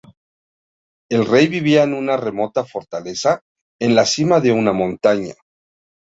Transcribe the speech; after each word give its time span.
El 1.11 1.27
rey 1.27 1.45
vivía 1.47 1.83
en 1.83 1.93
una 1.93 2.17
remota 2.17 2.65
fortaleza 2.65 3.41
en 3.79 3.93
la 3.93 4.07
cima 4.07 4.39
de 4.39 4.51
una 4.51 4.73
montaña. 4.73 5.35